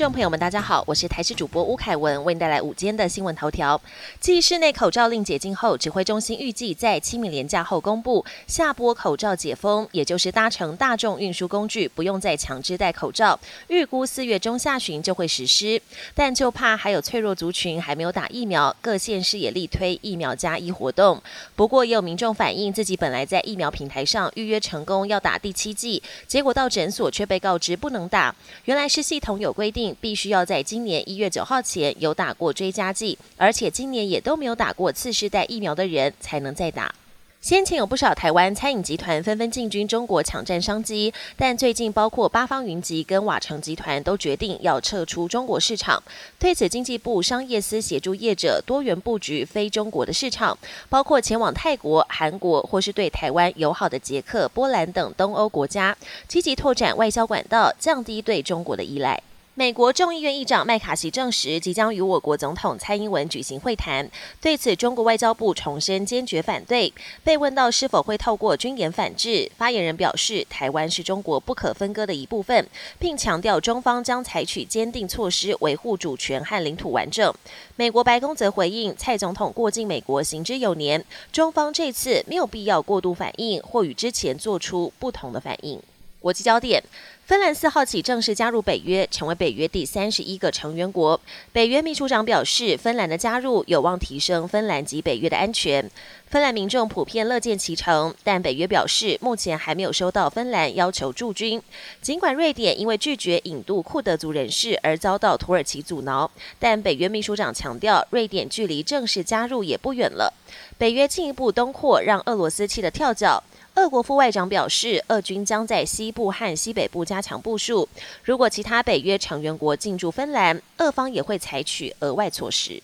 [0.00, 3.78] 众朋友们，大家好，我是台视主播吴凯文，为您带来午间的新闻头条。
[4.18, 15.78] 继室内口罩令解禁后，指挥中心预计在清明连假后公布下波口罩解封，也就是搭乘大众运输工具不用再强制戴口罩，预估四月中下旬就会实施。
[16.14, 21.22] 但就怕还有脆弱族群还没有打疫苗，各县市也力推疫苗加一活动。
[21.54, 29.89] 不过也有民众反映，自己本来在疫苗平台上预约成功要打第七剂，结果到诊所却被告知不能打，原来是系统有规定。
[30.00, 36.94] 必须要在今年一月九号前有打过追加剂，而且今年也都没有打过次世代疫苗的人才能再打。
[37.42, 46.02] 先前有不少台湾餐饮集团纷纷进军中国抢占商机，但最近包括八方云集跟瓦城集团都决定要撤出中国市场。
[46.38, 50.58] 对此，经济部商业司协助业者多元布局非中国的市场，
[50.90, 55.96] 包括前往泰国、韩国或是对台湾友好的捷克、波兰等东欧国家，
[56.28, 59.18] 积极拓展外销管道，降低对中国的依赖。
[59.60, 64.10] 美国众议院议长麦卡锡证实，即将与我国总统蔡英文举行会谈。
[64.40, 66.90] 对此，中国外交部重申坚决反对。
[67.22, 72.66] 被问到是否会透过军演反制，发言人表示，台湾是中国不可分割的一部分，
[72.98, 77.30] 并强调中方将采取坚定措施维护主权和领土完整。
[77.76, 85.78] 美国白宫则回应，蔡总统过境美国行之有年，中方这次没有必要过度反应或与之前做出不同的反应。
[86.20, 86.82] 国际焦点。
[87.26, 91.20] 芬兰四号起正式加入北约，成为北约第三十一个成员国。
[91.52, 95.88] 北约秘书长表示，芬兰的加入有望提升芬兰及北约的安全。
[96.26, 101.62] 芬兰民众普遍乐见其成，但北约表示，目前还没有收到芬兰要求驻军。
[102.02, 110.34] 尽管瑞典因为拒绝引渡库德族人士而遭到土耳其阻挠，但北约秘书长强调，瑞典距离正式加入也不远了。
[110.76, 113.40] 北约进一步东扩，让俄罗斯气得跳脚。
[113.80, 117.88] 俄国副外长表示，俄军将在西部和西北部加强部署。
[118.22, 122.82] 如果其他北约成员国进驻芬兰，俄方也会采取额外措施。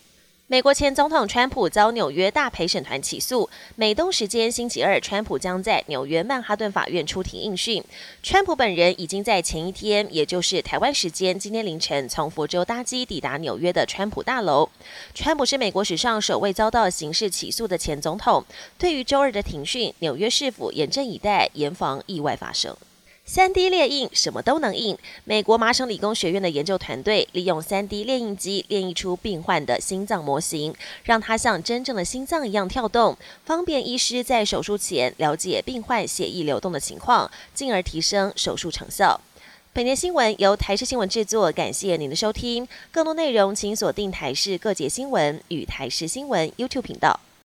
[0.48, 3.50] 美国前总统川普遭纽约大陪审团起诉。
[3.74, 7.82] 美东时间星期二，川普将在纽约曼哈顿法院出庭应讯。
[8.22, 14.68] 川普本人已经在前一天，也就是台湾时间今天凌晨，从佛州搭机抵达纽约的川普大楼。
[15.12, 18.44] 川普是美国史上首位遭到刑事起诉的前总统。
[18.78, 22.76] 对于周二的庭讯，纽约市府严阵以待，严防意外发生。
[23.28, 24.96] 三 D 列印什么都能印。
[25.24, 30.72] 美国麻省理工学院的研究团队利用三 D 列印机列印出病患的心脏模型，
[31.02, 39.20] 让它像真正的心脏一样跳动，方便医师在手术前了解病患血液流动的情况，进而提升手术成效。
[39.72, 42.68] 本节新闻由台视新闻制作，感谢您的收听。
[42.92, 47.18] 更多内容请锁定台视各节新闻与台视新闻 YouTube 频道。